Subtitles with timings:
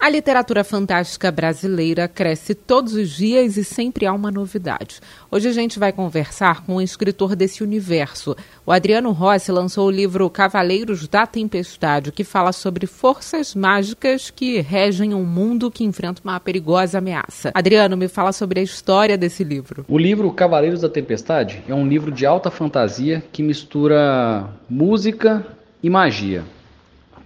[0.00, 5.00] A literatura fantástica brasileira cresce todos os dias e sempre há uma novidade.
[5.28, 8.36] Hoje a gente vai conversar com um escritor desse universo.
[8.64, 14.60] O Adriano Rossi lançou o livro Cavaleiros da Tempestade, que fala sobre forças mágicas que
[14.60, 17.50] regem um mundo que enfrenta uma perigosa ameaça.
[17.52, 19.84] Adriano, me fala sobre a história desse livro.
[19.88, 25.44] O livro Cavaleiros da Tempestade é um livro de alta fantasia que mistura música
[25.82, 26.44] e magia.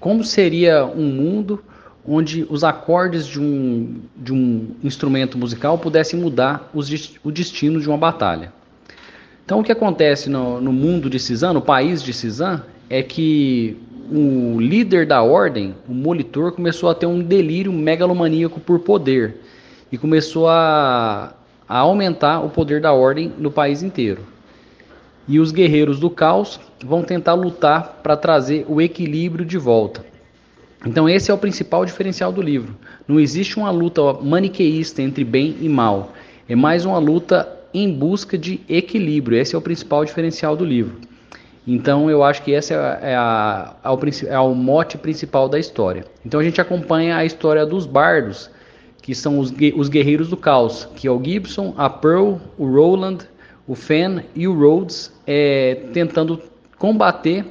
[0.00, 1.62] Como seria um mundo
[2.06, 7.88] onde os acordes de um, de um instrumento musical pudessem mudar os, o destino de
[7.88, 8.52] uma batalha.
[9.44, 13.76] Então, o que acontece no, no mundo de Cizan, no país de Cizan, é que
[14.10, 19.36] o líder da ordem, o molitor, começou a ter um delírio megalomaníaco por poder
[19.90, 21.34] e começou a,
[21.68, 24.22] a aumentar o poder da ordem no país inteiro.
[25.28, 30.11] E os guerreiros do caos vão tentar lutar para trazer o equilíbrio de volta.
[30.84, 32.76] Então esse é o principal diferencial do livro.
[33.06, 36.12] Não existe uma luta maniqueísta entre bem e mal.
[36.48, 39.38] É mais uma luta em busca de equilíbrio.
[39.38, 40.96] Esse é o principal diferencial do livro.
[41.66, 46.04] Então eu acho que esse é, a, é, o, é o mote principal da história.
[46.26, 48.50] Então a gente acompanha a história dos bardos,
[49.00, 53.18] que são os, os guerreiros do caos, que é o Gibson, a Pearl, o Roland,
[53.66, 56.40] o Fen e o Rhodes, é, tentando
[56.76, 57.44] combater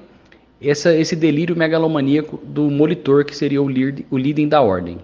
[0.61, 4.99] essa, esse delírio megalomaníaco do molitor, que seria o, líder, o líder da ordem.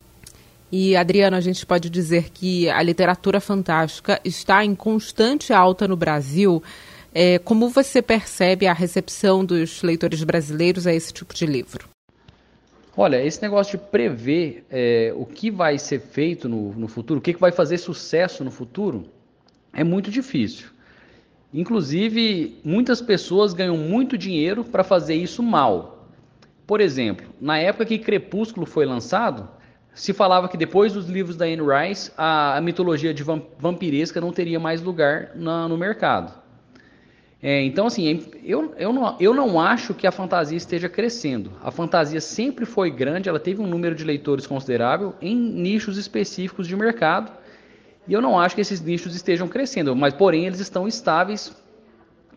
[0.72, 5.96] E, Adriano, a gente pode dizer que a literatura fantástica está em constante alta no
[5.96, 6.62] Brasil.
[7.14, 11.88] É, como você percebe a recepção dos leitores brasileiros a esse tipo de livro?
[12.96, 17.22] Olha, esse negócio de prever é, o que vai ser feito no, no futuro, o
[17.22, 19.06] que, que vai fazer sucesso no futuro,
[19.72, 20.68] é muito difícil.
[21.58, 26.08] Inclusive, muitas pessoas ganham muito dinheiro para fazer isso mal.
[26.68, 29.50] Por exemplo, na época que Crepúsculo foi lançado,
[29.92, 34.32] se falava que depois dos livros da Anne Rice, a, a mitologia de vampiresca não
[34.32, 36.32] teria mais lugar na, no mercado.
[37.42, 41.54] É, então, assim, eu, eu, não, eu não acho que a fantasia esteja crescendo.
[41.64, 46.68] A fantasia sempre foi grande, ela teve um número de leitores considerável em nichos específicos
[46.68, 47.32] de mercado
[48.08, 51.56] e eu não acho que esses nichos estejam crescendo, mas porém eles estão estáveis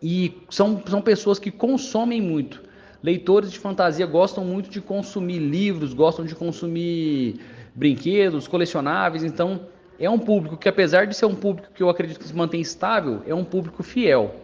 [0.03, 2.63] e são, são pessoas que consomem muito.
[3.03, 7.41] Leitores de fantasia gostam muito de consumir livros, gostam de consumir
[7.75, 9.61] brinquedos, colecionáveis, então
[9.99, 12.61] é um público que, apesar de ser um público que eu acredito que se mantém
[12.61, 14.35] estável, é um público fiel.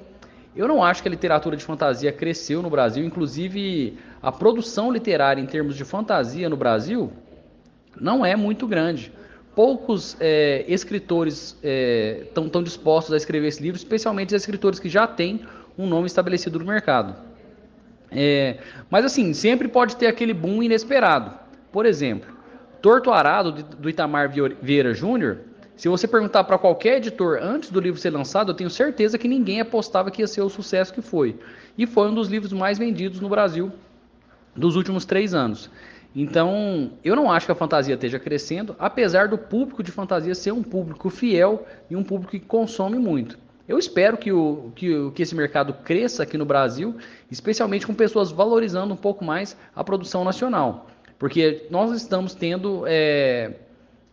[0.55, 5.41] Eu não acho que a literatura de fantasia cresceu no Brasil, inclusive a produção literária
[5.41, 7.13] em termos de fantasia no Brasil
[8.01, 9.13] não é muito grande
[9.57, 14.89] poucos é, escritores estão é, tão dispostos a escrever esse livro, especialmente os escritores que
[14.89, 15.41] já têm
[15.79, 17.17] um nome estabelecido no mercado.
[18.13, 18.59] É,
[18.91, 21.33] mas assim, sempre pode ter aquele boom inesperado.
[21.73, 22.37] Por exemplo,
[22.83, 24.31] Torto Arado, do Itamar
[24.61, 25.39] Vieira Júnior,
[25.75, 29.27] se você perguntar para qualquer editor antes do livro ser lançado, eu tenho certeza que
[29.27, 31.35] ninguém apostava que ia ser o sucesso que foi.
[31.79, 33.73] E foi um dos livros mais vendidos no Brasil
[34.55, 35.71] dos últimos três anos.
[36.19, 40.51] Então, eu não acho que a fantasia esteja crescendo, apesar do público de fantasia ser
[40.51, 43.39] um público fiel e um público que consome muito.
[43.69, 46.97] Eu espero que, o, que, que esse mercado cresça aqui no Brasil,
[47.31, 50.87] especialmente com pessoas valorizando um pouco mais a produção nacional.
[51.19, 53.53] Porque nós estamos tendo é,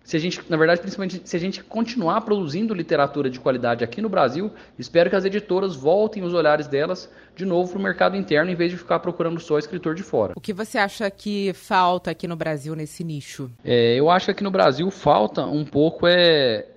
[0.04, 4.02] se a gente, na verdade, principalmente se a gente continuar produzindo literatura de qualidade aqui
[4.02, 8.18] no Brasil, espero que as editoras voltem os olhares delas de novo para o mercado
[8.18, 10.34] interno, em vez de ficar procurando só escritor de fora.
[10.36, 13.50] O que você acha que falta aqui no Brasil nesse nicho?
[13.64, 16.68] É, eu acho que aqui no Brasil falta um pouco é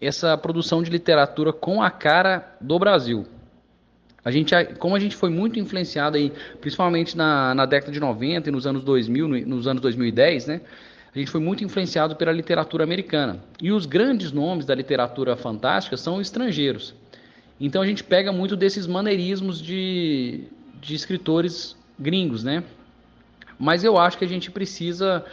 [0.00, 3.26] essa produção de literatura com a cara do Brasil.
[4.22, 8.48] A gente, como a gente foi muito influenciado aí, principalmente na, na década de 90
[8.48, 10.60] e nos anos 2000, nos anos 2010, né?
[11.14, 13.38] A gente foi muito influenciado pela literatura americana.
[13.62, 16.92] E os grandes nomes da literatura fantástica são estrangeiros.
[17.60, 20.44] Então a gente pega muito desses maneirismos de,
[20.80, 22.64] de escritores gringos, né?
[23.56, 25.24] Mas eu acho que a gente precisa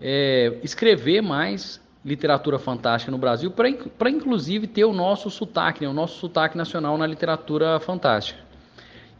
[0.00, 5.88] é, escrever mais literatura fantástica no Brasil para inclusive ter o nosso sotaque, né?
[5.88, 8.40] o nosso sotaque nacional na literatura fantástica.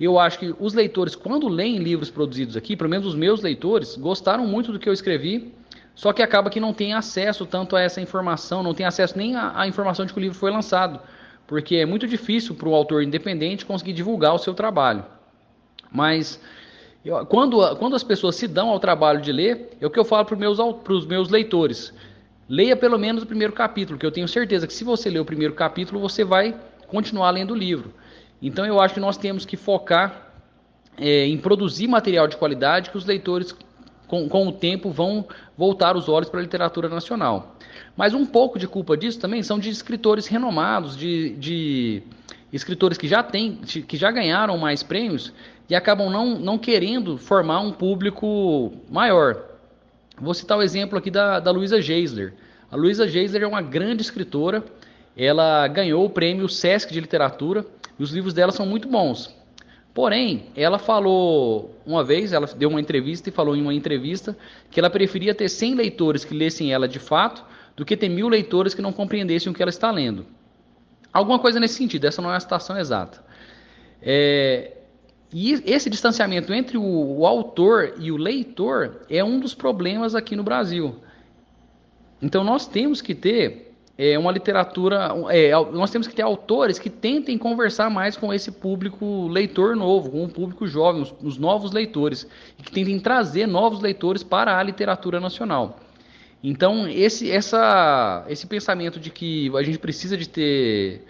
[0.00, 3.96] Eu acho que os leitores, quando leem livros produzidos aqui, pelo menos os meus leitores,
[3.96, 5.52] gostaram muito do que eu escrevi
[6.00, 9.36] só que acaba que não tem acesso tanto a essa informação, não tem acesso nem
[9.36, 10.98] à informação de que o livro foi lançado,
[11.46, 15.04] porque é muito difícil para o autor independente conseguir divulgar o seu trabalho.
[15.92, 16.40] Mas
[17.04, 20.04] eu, quando, quando as pessoas se dão ao trabalho de ler, é o que eu
[20.06, 21.92] falo para os meus, meus leitores.
[22.48, 25.24] Leia pelo menos o primeiro capítulo, que eu tenho certeza que se você ler o
[25.26, 26.58] primeiro capítulo, você vai
[26.88, 27.92] continuar lendo o livro.
[28.40, 30.32] Então eu acho que nós temos que focar
[30.96, 33.54] é, em produzir material de qualidade que os leitores,
[34.10, 35.24] com, com o tempo, vão
[35.56, 37.54] voltar os olhos para a literatura nacional.
[37.96, 42.02] Mas um pouco de culpa disso também são de escritores renomados, de, de
[42.52, 45.32] escritores que já têm, que já ganharam mais prêmios
[45.68, 49.44] e acabam não, não querendo formar um público maior.
[50.20, 52.34] Vou citar o exemplo aqui da, da Luisa Geisler.
[52.68, 54.64] A Luisa Geisler é uma grande escritora,
[55.16, 57.64] ela ganhou o prêmio Sesc de Literatura
[57.96, 59.32] e os livros dela são muito bons.
[59.92, 64.36] Porém, ela falou uma vez, ela deu uma entrevista e falou em uma entrevista
[64.70, 67.44] que ela preferia ter 100 leitores que lessem ela de fato
[67.76, 70.26] do que ter mil leitores que não compreendessem o que ela está lendo.
[71.12, 73.24] Alguma coisa nesse sentido, essa não é a citação exata.
[74.00, 74.76] É,
[75.32, 80.36] e esse distanciamento entre o, o, autor e o leitor é um dos problemas aqui
[80.36, 80.96] no Brasil.
[82.22, 83.69] Então nós temos que ter
[84.00, 85.10] é, uma literatura.
[85.28, 90.10] É, nós temos que ter autores que tentem conversar mais com esse público leitor novo,
[90.10, 92.26] com o público jovem, os, os novos leitores,
[92.58, 95.78] e que tentem trazer novos leitores para a literatura nacional.
[96.42, 101.04] Então, esse, essa, esse pensamento de que a gente precisa de ter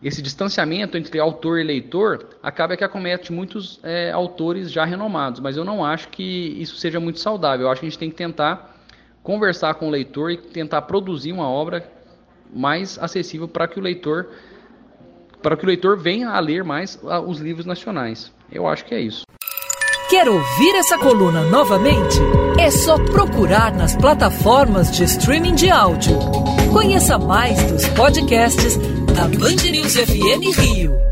[0.00, 5.56] esse distanciamento entre autor e leitor acaba que acomete muitos é, autores já renomados, mas
[5.56, 7.66] eu não acho que isso seja muito saudável.
[7.66, 8.76] Eu acho que a gente tem que tentar
[9.24, 12.00] conversar com o leitor e tentar produzir uma obra
[12.52, 14.28] mais acessível para que o leitor
[15.42, 18.32] para que o leitor venha a ler mais os livros nacionais.
[18.50, 19.24] Eu acho que é isso.
[20.08, 22.18] Quer ouvir essa coluna novamente?
[22.60, 26.16] É só procurar nas plataformas de streaming de áudio.
[26.72, 28.76] Conheça mais dos podcasts
[29.16, 31.11] da Band News FM Rio.